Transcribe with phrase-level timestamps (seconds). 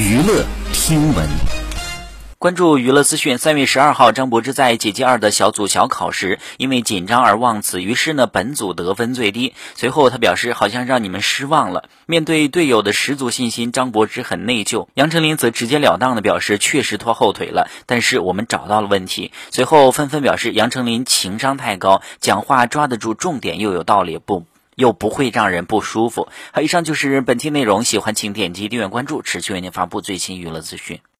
[0.00, 1.28] 娱乐听闻。
[2.38, 9.52] 关注娱乐资讯，三月十二号，张柏芝在姐姐二的小组小考时，因为紧张而忘词，于是呢，本组得分最低。
[9.74, 11.90] 随后他表示，好像让你们失望了。
[12.06, 14.88] 面对队友的十足信心，张柏芝很内疚。
[14.94, 19.32] 杨丞琳则直截了当的表示，确实拖后腿了，但是我们找到了问题。
[19.50, 24.46] 随后纷纷表示，杨丞琳情商太高，讲话抓得住重点，又有道理，不
[24.80, 26.28] 又不会让人不舒服。
[26.52, 31.00] 好，以上就是本期内容，喜欢请点击订阅关注，持续为您发布最新娱乐资讯。